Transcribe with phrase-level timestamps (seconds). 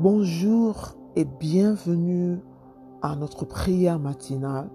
[0.00, 2.40] Bonjour et bienvenue
[3.00, 4.68] à notre prière matinale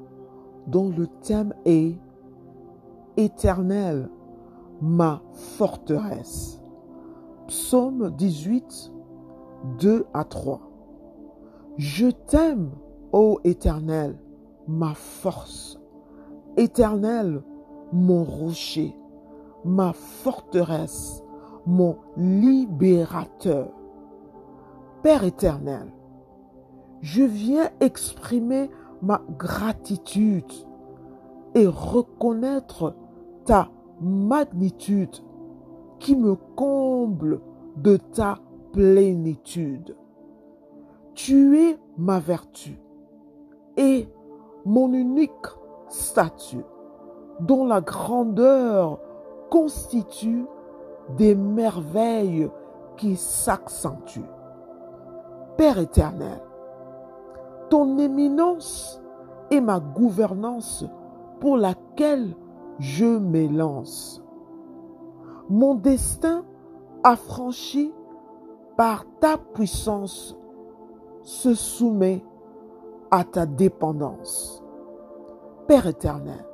[0.65, 1.97] dont le thème est
[3.17, 4.09] Éternel,
[4.81, 5.21] ma
[5.57, 6.61] forteresse.
[7.47, 8.93] Psaume 18,
[9.81, 10.61] 2 à 3.
[11.75, 12.71] Je t'aime,
[13.11, 14.17] ô Éternel,
[14.69, 15.81] ma force.
[16.55, 17.43] Éternel,
[17.91, 18.95] mon rocher,
[19.65, 21.21] ma forteresse,
[21.65, 23.78] mon libérateur.
[25.01, 25.93] Père éternel,
[27.01, 28.69] je viens exprimer
[29.01, 30.51] ma gratitude
[31.55, 32.95] et reconnaître
[33.45, 33.69] ta
[34.01, 35.15] magnitude
[35.99, 37.39] qui me comble
[37.77, 38.39] de ta
[38.73, 39.95] plénitude.
[41.13, 42.77] Tu es ma vertu
[43.77, 44.09] et
[44.65, 45.31] mon unique
[45.87, 46.65] statut
[47.39, 48.99] dont la grandeur
[49.49, 50.45] constitue
[51.15, 52.49] des merveilles
[52.97, 54.38] qui s'accentuent.
[55.59, 56.41] Père éternel,
[57.69, 59.01] ton éminence
[59.51, 60.85] est ma gouvernance
[61.41, 62.33] pour laquelle
[62.79, 64.23] je m'élance.
[65.49, 66.45] Mon destin
[67.03, 67.93] affranchi
[68.77, 70.37] par ta puissance
[71.23, 72.23] se soumet
[73.11, 74.63] à ta dépendance.
[75.67, 76.45] Père éternel,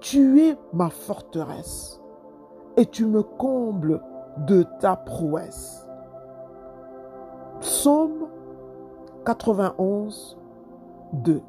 [0.00, 1.98] tu es ma forteresse
[2.76, 4.02] et tu me combles
[4.36, 5.86] de ta prouesse.
[7.60, 8.26] Psaume
[9.26, 10.38] 91,
[11.12, 11.42] 2.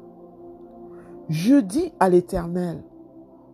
[1.30, 2.82] Je dis à l'Éternel,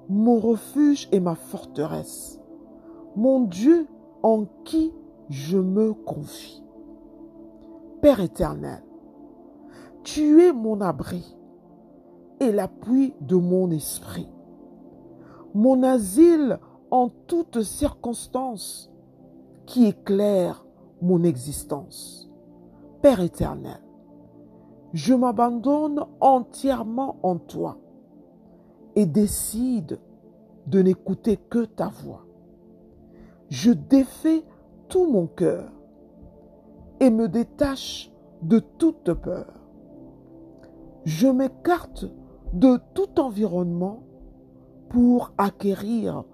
[0.09, 2.41] mon refuge et ma forteresse,
[3.15, 3.87] mon Dieu
[4.25, 4.93] en qui
[5.31, 6.65] je me confie.
[8.03, 8.83] Père éternel,
[10.03, 11.37] tu es mon abri
[12.41, 14.29] et l'appui de mon esprit,
[15.55, 16.59] mon asile
[16.91, 18.91] en toutes circonstances
[19.65, 20.67] qui éclaire
[21.01, 22.28] mon existence.
[23.03, 23.81] Père éternel,
[24.93, 27.79] je m'abandonne entièrement en toi
[28.97, 30.01] et décide
[30.67, 32.27] de n'écouter que ta voix.
[33.51, 34.43] Je défais
[34.89, 35.71] tout mon cœur
[36.99, 38.11] et me détache
[38.43, 39.55] de toute peur.
[41.05, 42.05] Je m'écarte
[42.53, 44.03] de tout environnement
[44.89, 46.25] pour acquérir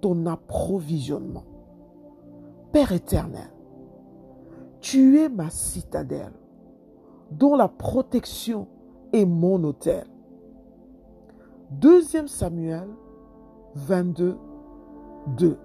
[0.00, 1.44] ton approvisionnement.
[2.70, 3.52] Père éternel,
[4.82, 6.34] tu es ma citadelle,
[7.30, 8.66] dont la protection
[9.12, 10.06] est mon hôtel.
[11.70, 12.88] Deuxième Samuel
[13.76, 14.36] 22,
[15.38, 15.58] 2.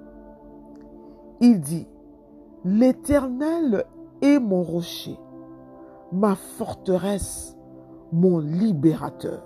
[1.42, 1.88] Il dit,
[2.64, 3.86] L'Éternel
[4.22, 5.18] est mon rocher,
[6.12, 7.58] ma forteresse,
[8.12, 9.44] mon libérateur.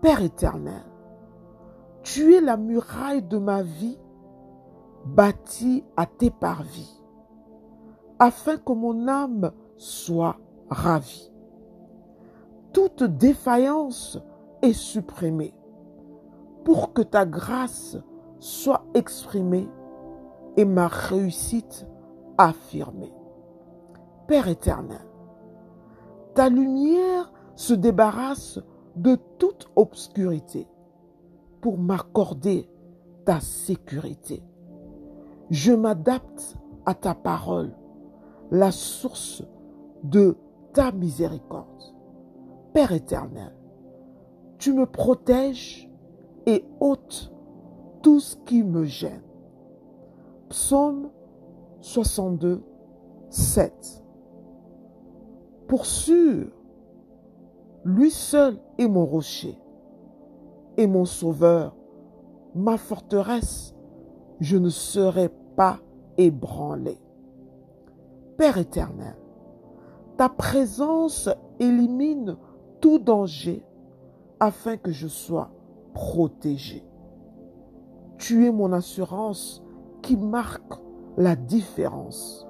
[0.00, 0.84] Père éternel,
[2.02, 3.98] tu es la muraille de ma vie,
[5.04, 6.99] bâtie à tes parvis,
[8.20, 10.36] afin que mon âme soit
[10.68, 11.32] ravie.
[12.72, 14.20] Toute défaillance
[14.62, 15.54] est supprimée
[16.64, 17.96] pour que ta grâce
[18.38, 19.68] soit exprimée
[20.56, 21.88] et ma réussite
[22.38, 23.12] affirmée.
[24.28, 25.04] Père éternel,
[26.34, 28.60] ta lumière se débarrasse
[28.96, 30.68] de toute obscurité
[31.60, 32.68] pour m'accorder
[33.24, 34.42] ta sécurité.
[35.50, 36.56] Je m'adapte
[36.86, 37.74] à ta parole,
[38.50, 39.44] la source
[40.02, 40.36] de
[40.72, 41.94] ta miséricorde.
[42.72, 43.54] Père éternel,
[44.58, 45.90] tu me protèges
[46.46, 47.32] et ôtes
[48.02, 49.22] tout ce qui me gêne.
[50.48, 51.10] Psaume
[51.80, 52.62] 62,
[53.28, 54.04] 7.
[55.68, 56.48] Pour sûr,
[57.84, 59.56] lui seul est mon rocher
[60.76, 61.76] et mon sauveur,
[62.54, 63.74] ma forteresse,
[64.40, 65.78] je ne serai pas
[66.16, 66.98] ébranlé.
[68.40, 69.18] Père éternel,
[70.16, 71.28] ta présence
[71.58, 72.38] élimine
[72.80, 73.62] tout danger
[74.40, 75.50] afin que je sois
[75.92, 76.82] protégé.
[78.16, 79.62] Tu es mon assurance
[80.00, 80.72] qui marque
[81.18, 82.48] la différence.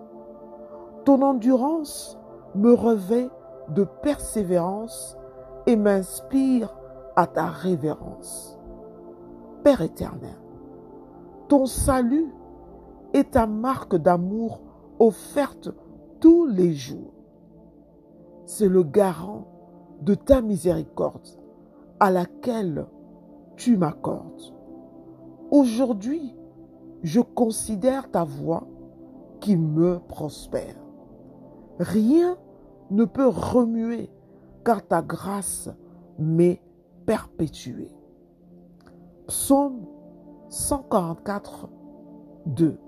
[1.04, 2.16] Ton endurance
[2.54, 3.28] me revêt
[3.70, 5.18] de persévérance
[5.66, 6.72] et m'inspire
[7.16, 8.56] à ta révérence.
[9.64, 10.38] Père éternel,
[11.48, 12.32] ton salut
[13.12, 14.60] est ta marque d'amour
[15.00, 15.70] offerte
[16.20, 17.14] tous les jours.
[18.44, 19.48] C'est le garant
[20.02, 21.26] de ta miséricorde
[21.98, 22.86] à laquelle
[23.56, 24.54] tu m'accordes.
[25.50, 26.36] Aujourd'hui,
[27.02, 28.66] je considère ta voix
[29.40, 30.76] qui me prospère.
[31.78, 32.36] Rien
[32.90, 34.10] ne peut remuer
[34.64, 35.70] car ta grâce
[36.18, 36.62] m'est
[37.06, 37.96] perpétuée.
[39.26, 39.86] Psaume
[40.50, 41.68] 144,
[42.46, 42.78] 2.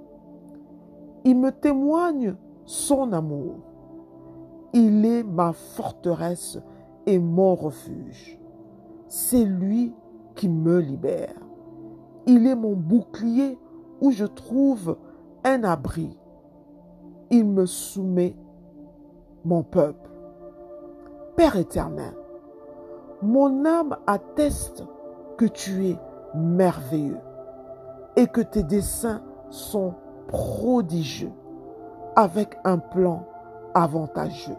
[1.25, 2.35] Il me témoigne
[2.65, 3.57] son amour
[4.73, 6.59] Il est ma forteresse
[7.07, 8.39] et mon refuge.
[9.09, 9.93] C'est lui
[10.35, 11.35] qui me libère.
[12.27, 13.59] Il est mon bouclier
[14.01, 14.97] où je trouve
[15.45, 16.17] un abri.
[17.31, 18.37] Il me soumet
[19.45, 20.11] mon peuple.
[21.37, 22.15] Père éternel,
[23.23, 24.85] mon âme atteste
[25.37, 25.99] que tu es
[26.35, 27.21] merveilleux
[28.17, 29.95] et que tes desseins sont
[30.33, 31.33] prodigieux
[32.17, 33.27] avec un plan
[33.75, 34.57] avantageux.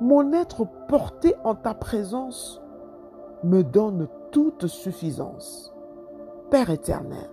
[0.00, 2.62] Mon être porté en ta présence
[3.42, 5.74] me donne toute suffisance.
[6.50, 7.30] Père éternel,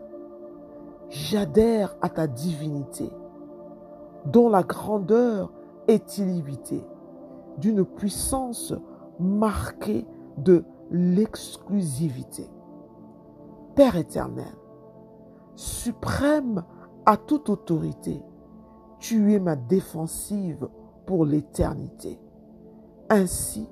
[1.10, 3.12] j'adhère à ta divinité,
[4.26, 5.52] dont la grandeur
[5.88, 6.86] est illimitée,
[7.58, 8.74] d'une puissance
[9.20, 10.08] marquée
[10.38, 12.50] de l'exclusivité.
[13.76, 14.56] Père éternel,
[15.56, 16.64] suprême
[17.06, 18.22] à toute autorité,
[19.00, 20.68] tu es ma défensive
[21.06, 22.20] pour l'éternité.
[23.10, 23.68] Ainsi,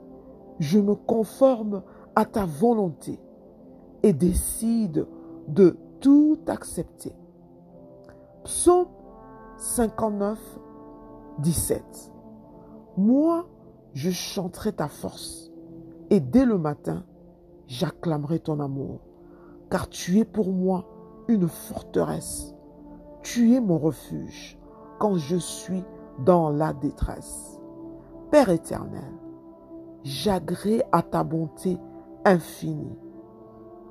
[0.59, 1.83] je me conforme
[2.15, 3.19] à ta volonté
[4.03, 5.07] et décide
[5.47, 7.15] de tout accepter.
[8.43, 8.87] Psaume
[9.57, 10.39] 59,
[11.39, 12.11] 17.
[12.97, 13.47] Moi,
[13.93, 15.51] je chanterai ta force
[16.09, 17.05] et dès le matin,
[17.67, 18.99] j'acclamerai ton amour,
[19.69, 20.85] car tu es pour moi
[21.27, 22.53] une forteresse.
[23.23, 24.57] Tu es mon refuge
[24.99, 25.83] quand je suis
[26.25, 27.59] dans la détresse.
[28.31, 29.13] Père éternel,
[30.03, 31.77] j'agrée à ta bonté
[32.25, 32.97] infinie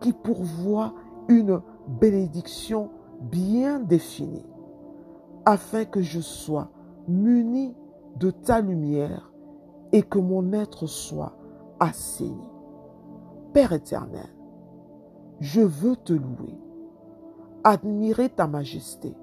[0.00, 0.94] qui pourvoit
[1.28, 2.90] une bénédiction
[3.20, 4.46] bien définie
[5.44, 6.70] afin que je sois
[7.06, 7.76] muni
[8.16, 9.32] de ta lumière
[9.92, 11.36] et que mon être soit
[11.78, 12.48] assaini.
[13.52, 14.28] Père éternel,
[15.40, 16.58] je veux te louer,
[17.64, 19.14] admirer ta majesté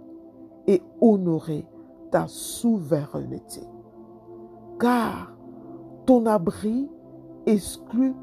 [0.68, 1.66] et honorer
[2.12, 3.62] ta souveraineté.
[4.80, 5.34] Car
[6.06, 6.90] ton abri
[7.46, 8.14] exclut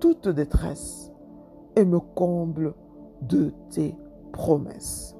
[0.00, 1.12] toute détresse
[1.76, 2.74] et me comble
[3.22, 3.96] de tes
[4.32, 5.16] promesses.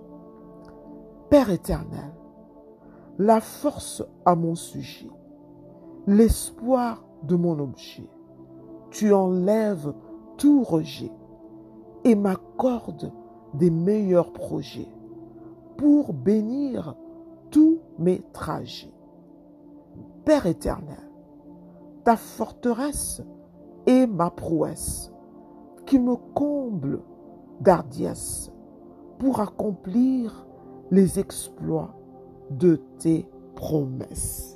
[1.31, 2.13] Père éternel,
[3.19, 5.11] la force à mon sujet,
[6.07, 8.09] l'espoir de mon objet,
[8.91, 9.93] tu enlèves
[10.37, 11.11] tout rejet
[12.05, 13.13] et m'accordes
[13.55, 14.89] des meilleurs projets
[15.77, 16.95] pour bénir
[17.51, 18.95] tous mes trajets.
[20.25, 21.11] Père éternel,
[22.05, 23.23] ta forteresse
[23.87, 25.13] est ma prouesse
[25.87, 27.03] qui me comble
[27.61, 28.51] d'hardiesse
[29.19, 30.47] pour accomplir
[30.91, 31.95] les exploits
[32.51, 34.54] de tes promesses.